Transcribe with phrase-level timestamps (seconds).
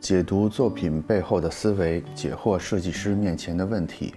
[0.00, 4.14] 解读作品背后的思维，解惑设计师面前的问题，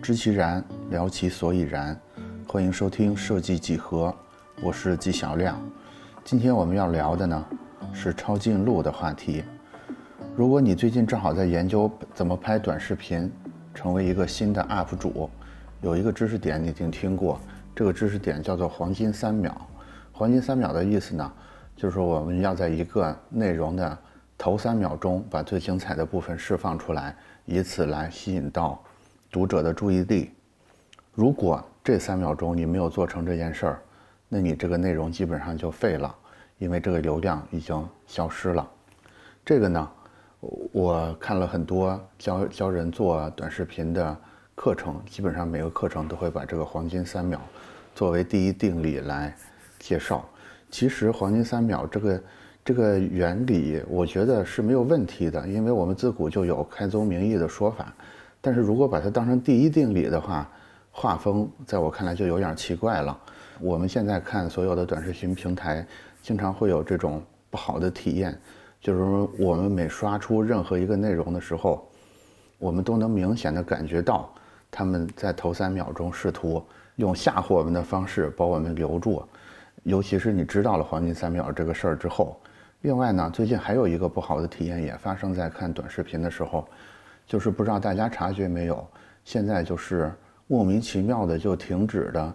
[0.00, 1.98] 知其然，聊其所以然。
[2.46, 4.14] 欢迎收听设计几何，
[4.62, 5.60] 我是纪晓亮。
[6.24, 7.44] 今天我们要聊的呢
[7.92, 9.42] 是抄近路的话题。
[10.36, 13.30] 如果你最近正好在研究怎么拍短视频，
[13.74, 15.28] 成为一个新的 UP 主，
[15.82, 17.40] 有一个知识点你一定听过，
[17.74, 19.54] 这个知识点叫做黄金三秒。
[20.12, 21.32] 黄金三秒的意思呢，
[21.76, 23.98] 就是说我们要在一个内容的
[24.36, 28.82] 头三秒钟把最精彩的部分释放出来，以此来吸引到
[29.30, 30.32] 读者的注意力。
[31.14, 33.82] 如果这三秒钟你没有做成这件事儿，
[34.28, 36.14] 那你这个内容基本上就废了，
[36.58, 38.68] 因为这个流量已经消失了。
[39.44, 39.90] 这个呢，
[40.72, 44.16] 我看了很多教教人做短视频的
[44.56, 47.40] 课程，基本上每个课程都会把这个黄金三秒
[47.94, 49.34] 作为第一定理来
[49.78, 50.28] 介绍。
[50.70, 52.20] 其实黄金三秒这个。
[52.64, 57.92] 这个原理我觉得是没有问题的，因为我们自古就有开宗明义的说法。
[58.40, 60.50] 但是如果把它当成第一定理的话，
[60.90, 63.18] 画风在我看来就有点奇怪了。
[63.60, 65.86] 我们现在看所有的短视频平台，
[66.22, 68.34] 经常会有这种不好的体验，
[68.80, 71.86] 就是说我们每刷出任何一个内容的时候，
[72.58, 74.32] 我们都能明显的感觉到
[74.70, 76.64] 他们在头三秒钟试图
[76.96, 79.22] 用吓唬我们的方式把我们留住，
[79.82, 82.40] 尤其是你知道了黄金三秒这个事儿之后。
[82.84, 86.68] 另外呢，最近还有一个不好的体验也发生在看短视频的时候，
[87.26, 88.86] 就是不知道大家察觉没有，
[89.24, 90.12] 现在就是
[90.46, 92.34] 莫名其妙的就停止的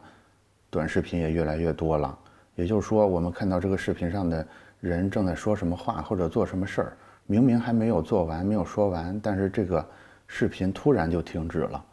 [0.72, 2.18] 短视频也越来越多了。
[2.56, 4.44] 也就是说，我们看到这个视频上的
[4.80, 6.94] 人正在说什么话或者做什么事儿，
[7.28, 9.86] 明明还没有做完、没有说完，但是这个
[10.26, 11.86] 视频突然就停止了。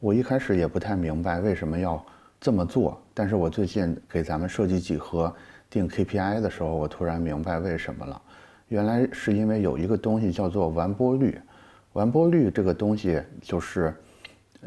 [0.00, 2.04] 我一开始也不太明白为什么要
[2.40, 5.32] 这么做，但是我最近给咱们设计几何。
[5.70, 8.20] 定 KPI 的时候，我突然明白为什么了。
[8.68, 11.40] 原来是因为有一个东西叫做完播率。
[11.92, 13.94] 完播率这个东西就是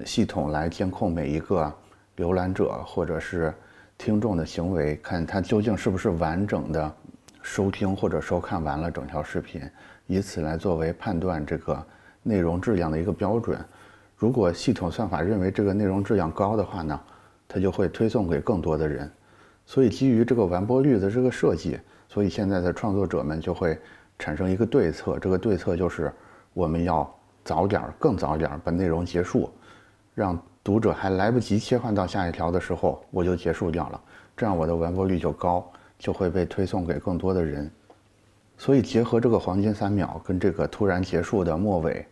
[0.05, 1.71] 系统来监控每一个
[2.17, 3.53] 浏览者或者是
[3.97, 6.93] 听众的行为，看他究竟是不是完整的
[7.41, 9.61] 收听或者收看完了整条视频，
[10.07, 11.85] 以此来作为判断这个
[12.23, 13.57] 内容质量的一个标准。
[14.17, 16.99] 如果系统算法认为这个内容质量高的话呢，
[17.47, 19.09] 它就会推送给更多的人。
[19.65, 21.79] 所以，基于这个完播率的这个设计，
[22.09, 23.79] 所以现在的创作者们就会
[24.19, 25.17] 产生一个对策。
[25.19, 26.11] 这个对策就是，
[26.53, 27.09] 我们要
[27.43, 29.51] 早点儿、更早点儿把内容结束，
[30.13, 34.01] 让读者还来不及切换到下一条的时候，我就结束掉了。
[34.35, 37.71] 这样我的完播率就高，就会被推送给更多的人。
[38.57, 42.05] 所以，结合这个黄金三秒跟这个突然结束的末尾，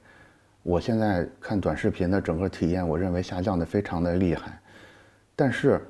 [0.63, 4.59] 我现在看短视频的整个体验，我认为下降的非常的厉害。
[5.35, 5.85] 但是，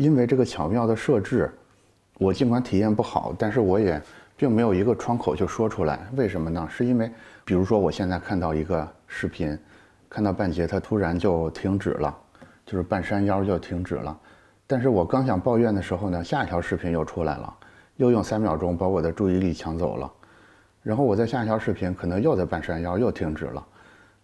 [0.00, 1.52] 因为这个巧妙的设置，
[2.16, 4.00] 我尽管体验不好，但是我也
[4.34, 6.08] 并没有一个窗口就说出来。
[6.16, 6.66] 为什么呢？
[6.70, 7.12] 是因为，
[7.44, 9.58] 比如说我现在看到一个视频，
[10.08, 12.16] 看到半截它突然就停止了，
[12.64, 14.18] 就是半山腰就停止了。
[14.66, 17.54] 但是我刚想抱怨的时候呢，下一条视频又出来了，
[17.96, 20.10] 又用三秒钟把我的注意力抢走了。
[20.82, 23.62] 然后我在下一条视频可能又在半山腰又停止了，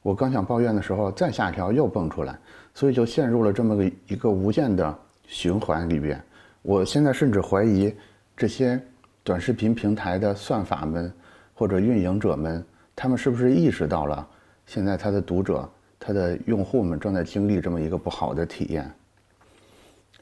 [0.00, 2.34] 我刚想抱怨的时候，再下一条又蹦出来，
[2.72, 4.98] 所以就陷入了这么个一个无限的。
[5.26, 6.22] 循环里边，
[6.62, 7.94] 我现在甚至怀疑
[8.36, 8.80] 这些
[9.22, 11.12] 短视频平台的算法们
[11.54, 12.64] 或者运营者们，
[12.94, 14.26] 他们是不是意识到了
[14.66, 18.90] 现在他的读者、他的用户们正在经历这么一个不好的体验。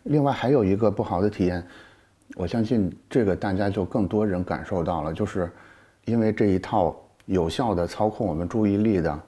[0.05, 1.65] 另外还有一个不好的体验，
[2.35, 5.51] 我相信这个大家就更多人感受到了，就是
[6.05, 6.95] 因为这一套
[7.27, 9.19] 有效的操控我们注意力的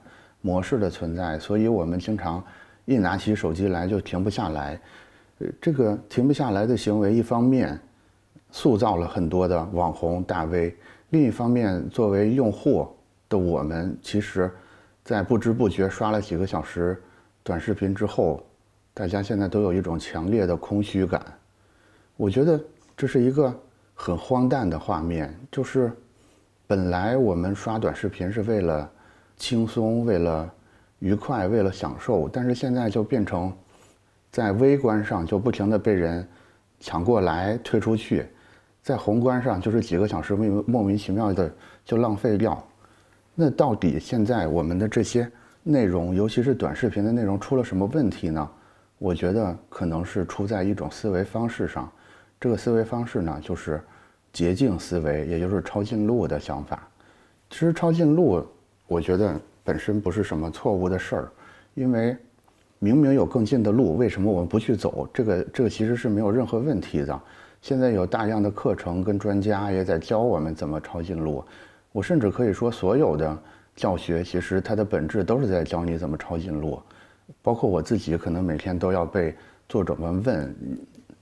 [0.41, 2.43] 模式的存在，所以我们经常
[2.85, 4.79] 一拿起手机来就停不下来。
[5.61, 7.79] 这个停不下来的行为，一方面
[8.49, 10.75] 塑造了很多的网红大 V，
[11.11, 12.87] 另一方面，作为用户
[13.29, 14.49] 的我们，其实，
[15.03, 16.99] 在不知不觉刷了几个小时
[17.43, 18.43] 短视频之后，
[18.95, 21.23] 大家现在都有一种强烈的空虚感。
[22.15, 22.59] 我觉得
[22.95, 23.53] 这是一个
[23.93, 25.91] 很荒诞的画面，就是
[26.65, 28.89] 本来我们刷短视频是为了
[29.37, 30.51] 轻松、为了
[30.97, 33.53] 愉快、为了享受，但是现在就变成。
[34.37, 36.23] 在微观上就不停的被人
[36.79, 38.27] 抢过来推出去，
[38.83, 41.51] 在宏观上就是几个小时莫莫名其妙的
[41.83, 42.63] 就浪费掉。
[43.33, 45.27] 那到底现在我们的这些
[45.63, 48.47] 内容，尤其是短视频的内容出了什么问题呢？
[48.99, 51.91] 我觉得可能是出在一种思维方式上。
[52.39, 53.81] 这个思维方式呢，就是
[54.31, 56.87] 捷径思维，也就是抄近路的想法。
[57.49, 58.45] 其实抄近路，
[58.85, 61.31] 我觉得本身不是什么错误的事儿，
[61.73, 62.15] 因为。
[62.79, 65.07] 明明有更近的路，为什么我们不去走？
[65.13, 67.19] 这个这个其实是没有任何问题的。
[67.61, 71.43] 现在有大量的课程跟专家也在教我们怎么抄近路。
[71.91, 73.35] 我甚至可以说，所有的
[73.75, 76.79] 教学其实它的本质都是在教你怎么抄近路。
[77.41, 79.35] 包括我自己，可能每天都要被
[79.67, 80.55] 作者们问，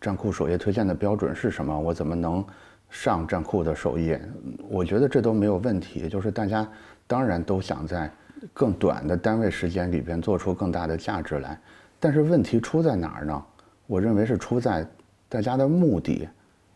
[0.02, 1.80] 站库首页推荐的标准是什么？
[1.80, 2.46] 我怎么能
[2.90, 4.22] 上站库的首页？
[4.70, 6.10] 我觉得这都没有问题。
[6.10, 6.68] 就是大家
[7.08, 8.12] 当然都想在
[8.54, 11.60] 更短的单位时间里边做出更大的价值来，
[12.00, 13.46] 但是问题出在哪儿呢？
[13.88, 14.86] 我认为是出在
[15.30, 16.28] 大家的目的，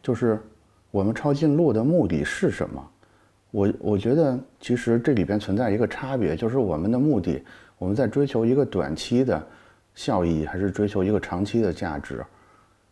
[0.01, 0.39] 就是
[0.91, 2.91] 我们抄近路的目的是什么？
[3.51, 7.43] 我我觉得其实这里边存在一个差别，就是我们的目的，
[7.77, 9.41] 我们在追求一个短期的
[9.95, 12.23] 效益，还是追求一个长期的价值？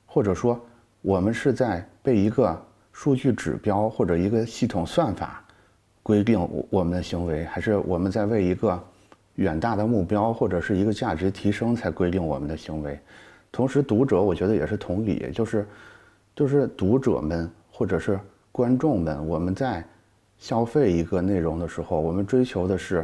[0.05, 0.59] 或者说，
[1.01, 2.59] 我们是在被一个
[2.91, 5.43] 数据指标或者一个系统算法
[6.07, 6.39] 规定
[6.69, 8.81] 我们的行为，还是我们在为一个
[9.35, 12.97] 远大的目标或者是一个价值提升才规定我们的行为？
[13.51, 15.67] 同时，读者我觉得也是同理，就是
[16.33, 18.17] 就是读者们或者是
[18.53, 19.83] 观众们，我们在。
[20.39, 23.03] 消费一个内容的时候，我们追求的是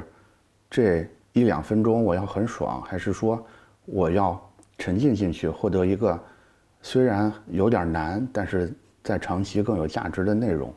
[0.69, 3.44] 这一两分钟我要很爽，还是说
[3.85, 4.39] 我要
[4.77, 6.19] 沉浸进去，获得一个
[6.83, 8.71] 虽然有点难，但是
[9.03, 10.71] 在长期更有价值的内容？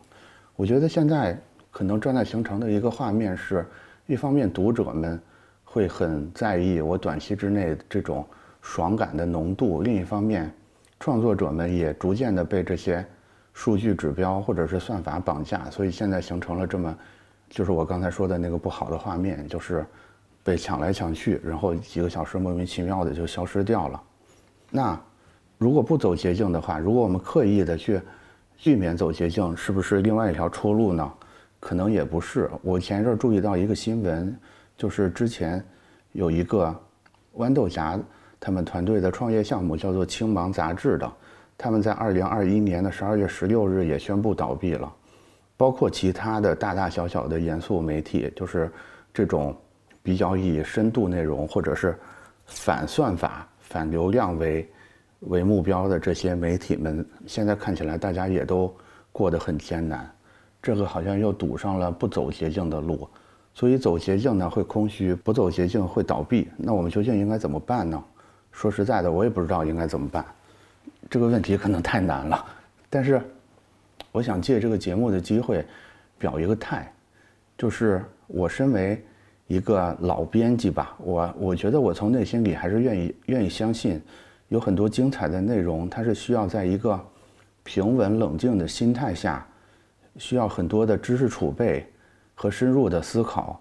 [0.56, 1.38] 我觉得现在
[1.76, 3.66] 可能正在形成的一个画面是，
[4.06, 5.20] 一方面读者们
[5.62, 8.26] 会很在意我短期之内这种
[8.62, 10.50] 爽感的浓度，另一方面，
[10.98, 13.04] 创作者们也逐渐的被这些。
[13.52, 16.96] 数据指标或者是算法绑架，所以现在形成了这么，
[17.50, 19.84] 就是我刚才说的那个不好的画面，就是
[20.42, 24.02] 被抢来抢去，然后几个小时莫名其妙的就消失掉了。
[24.70, 24.98] 那
[25.58, 28.00] 如果不走捷径的话，如果我们刻意的去
[28.62, 31.12] 避免走捷径，是不是另外一条出路呢？
[31.60, 32.50] 可能也不是。
[32.62, 34.36] 我前一阵注意到一个新闻，
[34.76, 35.64] 就是之前
[36.12, 36.74] 有一个
[37.36, 38.02] 豌豆荚
[38.38, 41.12] 他们团队的创业项目叫做青芒杂志的。
[41.58, 44.92] 他们在二零二一年的十二月十六日也宣布倒闭了，
[45.56, 48.70] 包括其他的大大小小的严肃媒体，就是
[49.14, 49.56] 这种
[50.02, 51.98] 比较以深度内容或者是
[52.44, 54.70] 反算法、反流量为
[55.20, 58.72] 为目标的这些媒体们，现在看起来大家也都
[59.10, 60.08] 过得很艰难。
[60.66, 63.08] 这个好像又堵上了不走捷径的路，
[63.54, 66.48] 所以走捷径呢会空虚，不走捷径会倒闭。
[66.56, 68.02] 那我们究竟应该怎么办呢？
[68.50, 70.26] 说实在的，我也不知道应该怎么办。
[71.08, 72.44] 这个问题可能太难了，
[72.90, 73.22] 但是
[74.10, 75.64] 我想借这个节目的机会
[76.18, 76.92] 表一个态，
[77.56, 79.00] 就是我身为
[79.46, 84.02] 一个老编辑吧，我我觉得我从内心里还是愿意愿意相信，
[84.48, 87.00] 有很多精彩的内容，它是需要在一个
[87.62, 89.46] 平稳冷静的心态下，
[90.18, 91.86] 需要很多的知识储备
[92.34, 93.60] 和深入的思考，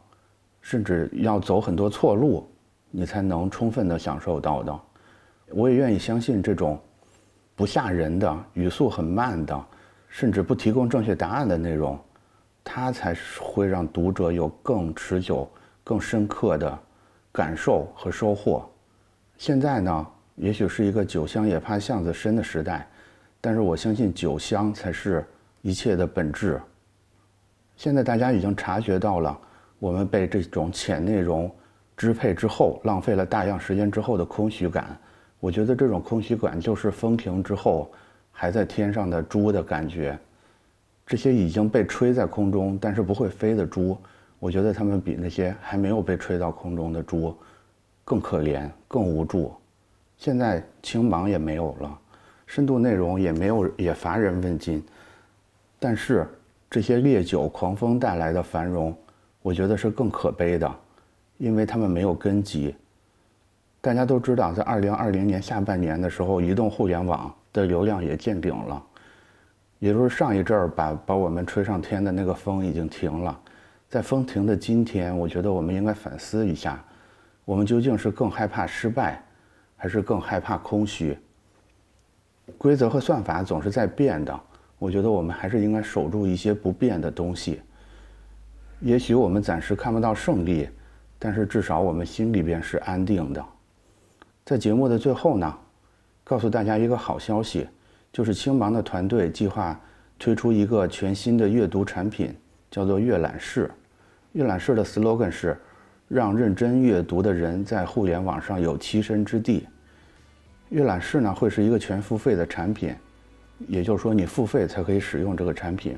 [0.62, 2.48] 甚至要走很多错路，
[2.92, 4.80] 你才能充分的享受到的。
[5.50, 6.80] 我也愿意相信这种。
[7.58, 9.66] 不吓人的语速很慢的，
[10.10, 11.98] 甚至不提供正确答案的内容，
[12.66, 15.50] 它才会让读者有更持久、
[15.82, 16.78] 更深刻的
[17.32, 18.70] 感受和收获。
[19.38, 22.86] 现在呢，也许是一个酒香也怕巷子深的时代，
[23.40, 25.26] 但是我相信酒香才是
[25.66, 26.62] 一切的本质。
[27.76, 29.36] 现在大家已经察觉到了，
[29.80, 31.52] 我们被这种浅内容
[31.98, 34.96] 支配之后，浪费了大量时间之后的空虚感。
[35.40, 37.92] 我觉得这种空虚感就是风停之后
[38.32, 40.16] 还在天上的猪的感觉。
[41.04, 43.98] 这些已经被吹在空中但是不会飞的猪，
[44.38, 47.36] 我觉得他们比那些还没有被吹到空中的猪
[48.04, 49.52] 更可怜、更无助。
[50.16, 52.00] 现在青芒也没有了，
[52.46, 54.84] 深度内容也没有，也乏人问津。
[55.86, 56.28] 但是
[56.68, 58.98] 这些烈酒狂风带来的繁荣，
[59.44, 60.76] 我觉得是更可悲的，
[61.38, 62.76] 因为他们没有根基。
[63.82, 68.84] 大家都知道，在二零二零年下半年的时候，移动互联网的流量也见顶了，
[69.78, 73.40] 也就是上一阵儿把把我们吹上天的那个风已经停了。
[73.88, 76.84] 在风停的今天，我觉得我们应该反思一下，
[77.46, 79.24] 我们究竟是更害怕失败，
[79.78, 81.16] 还是更害怕空虚？
[82.58, 84.40] 规则和算法总是在变的，
[84.86, 87.60] 我觉得我们还是应该守住一些不变的东西。
[88.80, 90.70] 也许我们暂时看不到胜利，
[91.18, 93.44] 但是至少我们心里边是安定的。
[94.46, 95.58] 在节目的最后呢，
[96.24, 97.68] 告诉大家一个好消息，
[98.14, 99.80] 就是青芒的团队计划
[100.20, 102.32] 推出一个全新的阅读产品，
[102.70, 103.72] 叫做阅览室。
[104.34, 105.60] 阅览室的 slogan 是
[106.08, 109.66] “让认真阅读的人在互联网上有栖身之地”。
[110.70, 112.94] 阅览室呢会是一个全付费的产品，
[113.68, 115.98] 也就是说你付费才可以使用这个产品，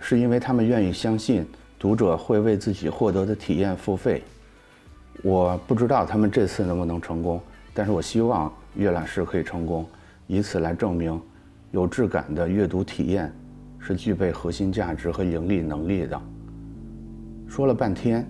[0.00, 1.46] 是因为他们愿意相信
[1.78, 4.22] 读者会为自己获得的体验付费。
[5.22, 7.40] 我不知道他们这次能不能成功。
[7.74, 9.84] 但是我希望阅览室可以成功，
[10.26, 11.20] 以此来证明，
[11.72, 13.30] 有质感的阅读体验
[13.78, 16.18] 是具备核心价值和盈利能力的。
[17.46, 18.26] 说了半天，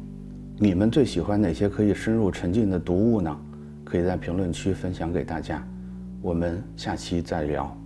[0.58, 3.40] 你们最喜欢哪些可以深入沉浸的读物呢？
[3.85, 5.64] 可以在评论区分享给大家。
[6.20, 7.85] 我们下期再聊。